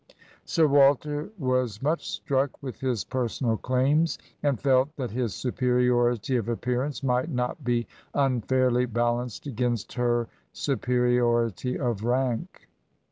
Sir 0.45 0.65
Wal 0.65 0.95
ter 0.95 1.29
"was 1.37 1.79
much 1.79 2.09
struck 2.09 2.63
with 2.63 2.79
his 2.79 3.03
personal 3.05 3.55
claims, 3.55 4.17
and 4.41 4.59
felt 4.59 4.89
that 4.95 5.11
his 5.11 5.35
superiority 5.35 6.37
of 6.37 6.49
appearance 6.49 7.03
might 7.03 7.29
not 7.29 7.63
be 7.63 7.85
un 8.15 8.41
fairly 8.41 8.87
balanced 8.87 9.45
against 9.45 9.93
her 9.93 10.27
superiority 10.53 11.77
of 11.77 12.03
rank. 12.03 12.67